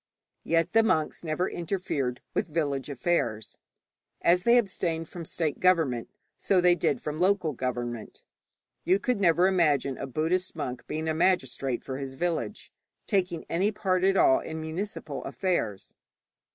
Yet 0.43 0.73
the 0.73 0.81
monks 0.81 1.23
never 1.23 1.47
interfered 1.47 2.21
with 2.33 2.47
village 2.51 2.89
affairs. 2.89 3.59
As 4.23 4.41
they 4.41 4.57
abstained 4.57 5.07
from 5.07 5.25
state 5.25 5.59
government, 5.59 6.09
so 6.37 6.59
they 6.59 6.73
did 6.73 6.99
from 6.99 7.19
local 7.19 7.53
government. 7.53 8.23
You 8.83 8.95
never 8.97 9.43
could 9.45 9.49
imagine 9.53 9.99
a 9.99 10.07
Buddhist 10.07 10.55
monk 10.55 10.87
being 10.87 11.07
a 11.07 11.13
magistrate 11.13 11.83
for 11.83 11.99
his 11.99 12.15
village, 12.15 12.71
taking 13.05 13.45
any 13.47 13.71
part 13.71 14.03
at 14.03 14.17
all 14.17 14.39
in 14.39 14.59
municipal 14.59 15.23
affairs. 15.23 15.93